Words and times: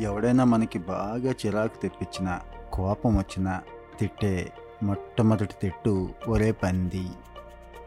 ఎవడైనా 0.00 0.44
మనకి 0.44 0.78
బాగా 0.78 1.30
చిరాకు 1.30 1.82
తెప్పించిన 1.82 2.40
కోపం 2.72 3.16
వచ్చిన 3.16 3.60
తిట్టే 4.00 4.52
మొట్టమొదటి 4.82 5.54
తిట్టు 5.62 6.08
ఒరే 6.28 6.52
పంది. 6.52 7.06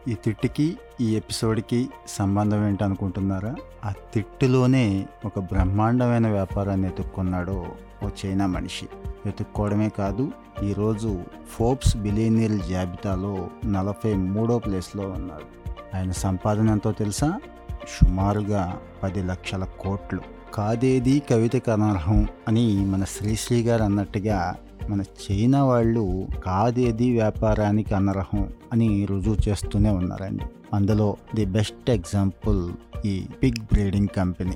ఈ 0.08 0.14
తిట్టుకి 0.14 0.78
ఈ 1.00 1.16
ఎపిసోడ్కి 1.16 1.90
సంబంధం 2.08 2.68
ఏంటనుకుంటున్నారా? 2.68 3.54
ఆ 3.84 3.92
తిట్టులోనే 4.14 5.06
ఒక 5.24 5.38
బ్రహ్మాండమైన 5.38 6.28
వ్యాపారాన్ని 6.28 6.88
ఎత్తుక్కున్నాడు 6.88 7.66
ఓ 8.02 8.08
చైనా 8.26 8.46
మనిషి. 8.46 8.88
వెతుక్కోవడమే 9.24 9.88
కాదు 9.88 10.30
ఈరోజు 10.62 11.22
ఫోర్బ్స్ 11.50 11.96
బిలియనీర్ 11.96 12.62
జాబితాలో 12.62 13.48
నలభై 13.64 14.14
మూడో 14.14 14.58
ప్లేస్లో 14.58 15.08
ఉన్నాడు. 15.08 15.72
ఆయన 15.96 16.10
సంపాదన 16.10 16.70
ఎంతో 16.70 16.92
తెలుసా? 16.92 17.40
సుమారుగా 17.88 18.80
పది 19.02 19.22
లక్షల 19.22 19.64
కోట్లు. 19.64 20.41
కాదేది 20.54 21.22
కవితకు 21.30 21.70
అనర్హం 21.70 22.28
అని 22.48 22.86
మన 22.86 23.04
శ్రీశ్రీ 23.04 23.62
గారు 23.62 23.82
అన్నట్టుగా 23.82 24.54
మన 24.90 25.00
చైనా 25.00 25.64
వాళ్ళు 25.64 26.26
కాదేది 26.44 27.12
వ్యాపారానికి 27.12 27.94
అనర్హం 27.94 28.48
అని 28.72 29.06
రుజువు 29.10 29.36
చేస్తూనే 29.48 29.90
ఉన్నారండి. 29.90 30.44
అందులో 30.74 31.16
ది 31.34 31.44
బెస్ట్ 31.44 31.90
ఎగ్జాంపుల్ 31.90 32.72
ఈ 33.06 33.24
పిగ్ 33.42 33.62
బ్రీడింగ్ 33.62 34.08
కంపెనీ. 34.16 34.52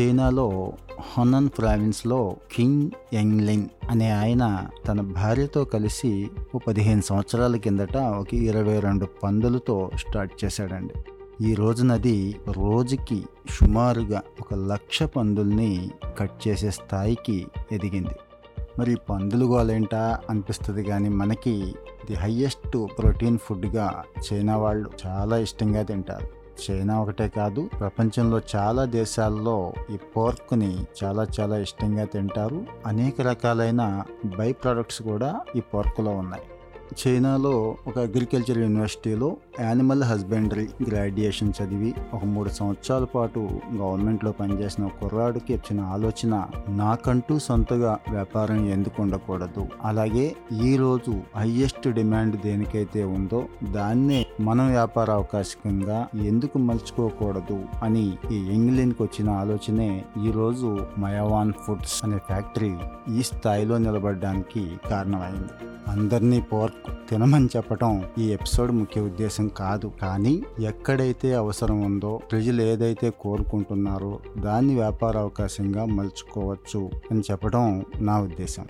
చైనాలో 0.00 0.72
హొనన్ 1.00 1.48
ప్రావిన్స్లో 1.58 2.36
కింగ్ 2.52 2.90
యంగ్లింగ్ 3.14 3.66
అనే 3.90 4.10
ఆయన 4.10 4.66
తన 4.88 5.00
భార్యతో 5.00 5.64
కలిసి 5.64 6.30
ఓ 6.54 6.58
పదిహేను 6.58 7.00
సంవత్సరాల 7.00 7.56
కిందట 7.56 7.96
ఒక 7.96 8.34
ఇరవై 8.34 8.80
రెండు 8.80 9.06
పందులతో 9.24 9.90
స్టార్ట్ 9.94 10.44
చేశాడండి. 10.44 10.94
ఈ 11.42 11.54
రోజునది 11.54 12.36
రోజుకి 12.50 13.24
సుమారుగా 13.50 14.22
ఒక 14.40 14.54
లక్ష 14.54 15.02
పందుల్ని 15.02 15.90
కట్ 16.18 16.48
చేసే 16.48 16.70
స్థాయికి 16.70 17.46
ఎదిగింది. 17.72 18.14
మరి 18.78 18.96
పందులు 19.10 19.46
గోలేంటా 19.46 20.20
అనిపిస్తుంది 20.30 20.82
కానీ 20.82 21.08
మనకి 21.08 21.74
ది 22.06 22.14
హయ్యెస్ట్ 22.14 22.86
ప్రోటీన్ 22.98 23.38
ఫుడ్గా 23.38 24.04
చైనా 24.32 24.56
వాళ్ళు 24.56 24.90
చాలా 25.06 25.36
ఇష్టంగా 25.36 25.82
తింటారు. 25.82 26.28
చైనా 26.70 27.00
ఒకటే 27.00 27.28
కాదు 27.28 27.70
ప్రపంచంలో 27.80 28.40
చాలా 28.56 28.84
దేశాల్లో 28.84 29.72
ఈ 29.94 29.96
పోర్క్ని 29.96 30.84
చాలా 31.04 31.26
చాలా 31.40 31.58
ఇష్టంగా 31.58 32.04
తింటారు. 32.04 32.66
అనేక 32.86 33.20
రకాలైన 33.20 34.02
బై 34.38 34.52
ప్రొడక్ట్స్ 34.52 35.02
కూడా 35.02 35.40
ఈ 35.56 35.60
పోర్క్లో 35.60 36.10
ఉన్నాయి. 36.10 36.42
చైనాలో 36.98 37.76
ఒక 37.86 37.98
అగ్రికల్చర్ 37.98 38.58
యూనివర్సిటీలో 38.58 39.36
యానిమల్ 39.60 40.02
హస్బెండరీ 40.02 40.68
గ్రాడ్యుయేషన్ 40.88 41.52
చదివి 41.62 41.94
ఒక 42.14 42.24
మూడు 42.24 42.48
సంవత్సరాల 42.48 43.04
పాటు 43.04 43.48
గవర్నమెంట్లో 43.76 44.32
పనిచేసిన 44.32 44.84
ఒక 44.84 44.90
కుర్రాడికి 45.00 45.54
వచ్చిన 45.54 45.80
ఆలోచన 45.80 46.44
నాకంటూ 46.68 47.38
సొంతగా 47.38 47.98
వ్యాపారం 48.10 48.68
ఎందుకు 48.68 49.02
ఉండకూడదు? 49.02 49.68
అలాగే 49.84 50.36
ఈ 50.64 50.76
రోజు 50.76 51.14
హయ్యెస్ట్ 51.36 51.88
డిమాండ్ 51.88 52.40
దేనికైతే 52.40 53.04
ఉందో 53.04 53.42
దాన్నే 53.72 54.26
మనం 54.40 54.68
వ్యాపార 54.68 55.10
అవకాశంగా 55.10 56.08
ఎందుకు 56.14 56.58
మలుచుకోకూడదు 56.58 57.64
అని 57.82 58.06
ఈ 58.32 58.36
ఇంగ్లాండ్కి 58.36 59.02
వచ్చిన 59.02 59.30
ఆలోచనే 59.30 60.04
ఈరోజు 60.26 60.66
మయవాన్ 60.66 61.18
మయావాన్ 61.20 61.52
ఫుడ్స్ 61.66 62.04
అనే 62.04 62.18
ఫ్యాక్టరీ 62.18 62.76
ఈ 63.16 63.22
స్థాయిలో 63.22 63.78
నిలబడడానికి 63.78 64.62
కారణమైంది. 64.90 65.52
అందరినీ 65.88 66.40
పోర్క్ 66.40 66.79
తినమని 67.08 67.48
చెప్పటం 67.56 68.04
ఈ 68.18 68.32
ఎపిసోడ్ 68.32 68.72
ముఖ్య 68.72 69.00
ఉద్దేశం 69.00 69.48
కాదు. 69.48 69.92
కానీ 70.02 70.42
ఎక్కడైతే 70.60 71.34
అవసరం 71.34 71.80
ఉందో 71.80 72.20
ప్రజలు 72.30 72.62
ఏదైతే 72.62 73.10
కోరుకుంటున్నారో 73.10 74.20
దాన్ని 74.38 74.74
వ్యాపార 74.74 75.18
అవకాశంగా 75.18 75.84
మలుచుకోవచ్చు 75.84 76.90
అని 77.10 77.20
చెప్పడం 77.20 77.84
నా 78.00 78.20
ఉద్దేశం. 78.20 78.66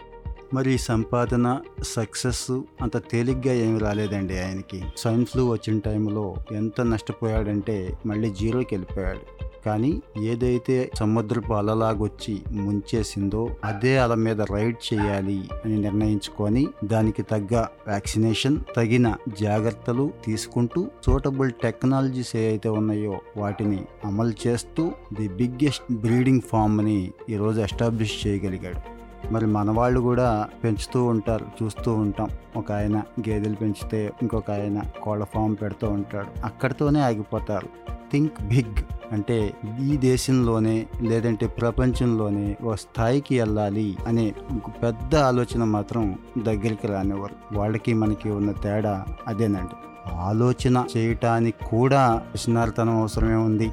మరి 0.54 0.78
సంపాదన 0.78 1.58
సక్సెస్ 1.82 2.50
అంత 2.82 2.96
తేలిగ్గా 2.96 3.52
ఏమి 3.52 3.78
రాలేదండి 3.78 4.38
ఆయనకి. 4.38 4.82
స్వైన్ 4.96 5.26
ఫ్లూ 5.26 5.48
వచ్చిన 5.48 5.78
టైంలో 5.78 6.34
ఎంత 6.52 6.80
నష్టపోయాడంటే 6.80 7.98
మళ్ళీ 8.06 8.30
జీరోకి 8.30 8.74
వెళ్ళిపోయాడు. 8.74 9.49
కానీ 9.66 10.02
ఏదైతే 10.22 10.90
సముద్రపు 10.94 11.52
అలలాగొచ్చి 11.52 12.42
ముంచేసిందో 12.52 13.48
అదే 13.64 13.98
అల 13.98 14.14
మీద 14.14 14.40
రైడ్ 14.40 14.94
చేయాలి 14.94 15.48
అని 15.64 15.78
నిర్ణయించుకొని 15.78 16.68
దానికి 16.84 17.22
తగ్గ 17.22 17.66
వ్యాక్సినేషన్ 17.86 18.58
తగిన 18.76 19.14
జాగ్రత్తలు 19.40 20.10
తీసుకుంటూ 20.24 20.88
సూటబుల్ 21.06 21.52
టెక్నాలజీస్ 21.62 22.36
ఏవైతే 22.36 22.68
ఉన్నాయో 22.68 23.20
వాటిని 23.36 23.82
అమలు 24.04 24.32
చేస్తూ 24.46 24.92
ది 25.14 25.28
బిగ్గెస్ట్ 25.28 25.92
బ్రీడింగ్ 25.92 26.40
ఫామ్ని 26.40 27.12
ఈరోజు 27.30 27.60
ఎస్టాబ్లిష్ 27.60 28.26
చేయగలిగాడు. 28.26 29.00
మరి 29.32 29.46
మన 29.46 29.70
వాళ్ళు 29.70 30.00
కూడా 30.00 30.48
పెంచుతూ 30.64 31.04
ఉంటారు 31.04 31.46
చూస్తూ 31.62 31.94
ఉంటాం. 31.94 32.28
ఒక 32.56 32.72
ఆయన 32.72 33.02
గేదెలు 33.28 33.54
పెంచితే 33.54 34.12
ఇంకొక 34.22 34.50
ఆయన 34.50 34.82
కోళ్ళ 35.02 35.24
ఫామ్ 35.24 35.56
పెడుతూ 35.62 35.88
ఉంటాడు. 35.88 36.46
అక్కడితోనే 36.46 37.00
ఆగిపోతారు. 37.00 37.68
Think 38.12 38.42
big. 38.48 38.99
అంటే 39.12 39.54
ఈ 39.80 39.96
దేశంలోనే 39.96 40.86
లేదంటే 41.00 41.46
ప్రపంచంలోనే 41.46 42.56
ఓ 42.64 42.74
స్థాయికి 42.74 43.38
వెళ్ళాలి 43.38 43.96
అనే 44.06 44.34
ఒక 44.54 44.82
పెద్ద 44.82 45.16
ఆలోచన 45.16 45.64
మాత్రం 45.64 46.18
దగ్గరికి 46.38 46.86
రానివ్వరు. 46.86 47.58
వాళ్ళకి 47.58 47.94
మనకి 47.94 48.30
ఉన్న 48.30 48.52
తేడా 48.52 49.04
అదేనండి. 49.26 49.76
ఆలోచన 50.14 50.86
చేయటానికి 50.96 51.68
కూడా 51.68 52.14
విషనార్తనం 52.14 53.00
అవసరమే 53.00 53.34
ఉంది. 53.34 53.72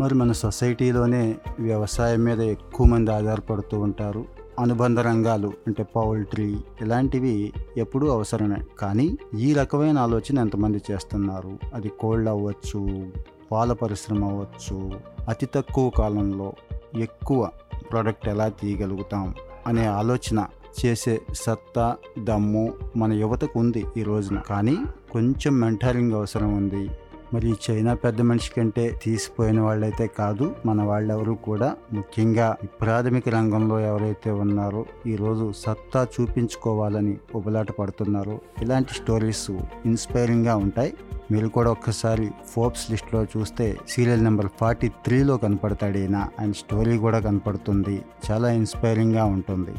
మరి 0.00 0.14
మన 0.14 0.32
సొసైటీలోనే 0.32 1.36
వ్యవసాయం 1.58 2.24
మీద 2.24 2.40
ఎక్కువ 2.40 2.86
మంది 2.86 3.10
ఆధారపడుతూ 3.10 3.78
ఉంటారు. 3.78 4.24
అనుబంధ 4.60 4.98
రంగాలు 4.98 5.52
అంటే 5.66 5.86
పౌల్ట్రీ 5.96 6.56
ఇలాంటివి 6.82 7.52
ఎప్పుడూ 7.76 8.08
అవసరమే. 8.08 8.56
కానీ 8.78 9.18
ఈ 9.38 9.52
రకమైన 9.52 9.98
ఆలోచన 9.98 10.38
ఎంతమంది 10.38 10.80
చేస్తున్నారు? 10.90 11.58
అది 11.74 11.88
కోళ్ళు 11.88 12.30
అవ్వచ్చు 12.30 13.08
పాల 13.52 13.72
పరిశ్రమ 13.72 14.24
అవ్వచ్చు. 14.24 15.00
అతి 15.28 15.46
తక్కువ 15.46 15.90
కాలంలో 15.90 16.52
ఎక్కువ 16.96 17.50
ప్రోడక్ట్ 17.90 18.28
ఎలా 18.28 18.48
తీయగలుగుతాం 18.48 19.34
అనే 19.66 19.86
ఆలోచన 19.86 20.46
చేసే 20.86 21.20
సత్తా 21.32 21.96
దమ్ము 22.18 22.72
మన 22.96 23.12
యువతకు 23.12 23.60
ఉంది 23.60 23.84
ఈ 23.96 24.02
రోజున. 24.02 24.38
కానీ 24.38 24.76
కొంచెం 25.12 25.60
మెంటరింగ్ 25.60 26.12
అవసరం 26.12 26.56
ఉంది. 26.56 26.90
మరి 27.34 27.54
చైనా 27.70 27.94
పెద్ద 27.94 28.20
మనిషి 28.20 28.50
కంటే 28.56 29.00
తీసిపోయిన 29.02 29.60
వాళ్ళైతే 29.60 30.06
కాదు 30.06 30.54
మన 30.66 30.82
వాళ్ళెవరూ 30.82 31.34
కూడా. 31.34 31.76
ముఖ్యంగా 31.92 32.56
ప్రాథమిక 32.80 33.28
రంగంలో 33.28 33.80
ఎవరైతే 33.80 34.30
ఉన్నారో 34.30 34.86
ఈరోజు 35.06 35.52
సత్తా 35.56 36.06
చూపించుకోవాలని 36.20 37.16
ఉబలాట 37.34 37.72
పడుతున్నారో. 37.72 38.40
ఇలాంటి 38.62 38.94
స్టోరీస్ 38.94 39.50
ఇన్స్పైరింగ్గా 39.86 40.56
ఉంటాయి. 40.56 40.94
మీరు 41.30 41.48
కూడా 41.48 41.70
ఒక్కసారి 41.70 42.30
ఫోర్బ్స్ 42.46 42.90
లిస్ట్లో 42.90 43.24
చూస్తే 43.24 43.76
సీరియల్ 43.88 44.24
నెంబర్ 44.24 44.46
ఫార్టీ 44.60 44.88
త్రీలో 44.88 45.36
కనపడతాడు 45.36 45.98
ఈయన. 45.98 46.16
ఆయన 46.40 46.52
స్టోరీ 46.52 46.98
కూడా 46.98 47.18
కనపడుతుంది. 47.18 48.02
చాలా 48.30 48.50
ఇన్స్పైరింగ్గా 48.50 49.24
ఉంటుంది. 49.24 49.74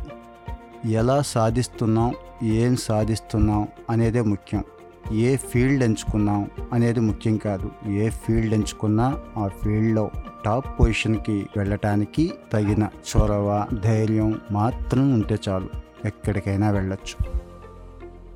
ఎలా 0.92 1.22
సాధిస్తున్నాం? 1.22 2.14
ఏం 2.44 2.76
సాధిస్తున్నాం? 2.76 3.68
అనేదే 3.90 4.22
ముఖ్యం. 4.22 4.64
ఏ 5.12 5.36
ఫీల్డ్ 5.36 5.84
ఎంచుకున్నాం 5.84 6.50
అనేది 6.74 7.00
ముఖ్యం 7.00 7.38
కాదు. 7.38 7.90
ఏ 7.90 8.10
ఫీల్డ్ 8.10 8.54
ఎంచుకున్నా 8.54 9.20
ఆ 9.38 9.48
ఫీల్డ్లో 9.48 10.12
టాప్ 10.46 10.80
పొజిషన్కి 10.80 11.48
వెళ్ళటానికి 11.58 12.34
తగిన 12.54 12.84
చొరవ 12.84 13.66
ధైర్యం 13.84 14.42
మాత్రం 14.52 15.14
ఉంటే 15.14 15.38
చాలు. 15.50 15.70
ఎక్కడికైనా 16.06 16.70
వెళ్ళొచ్చు. 16.70 17.40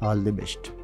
All 0.07 0.23
the 0.23 0.31
best. 0.31 0.82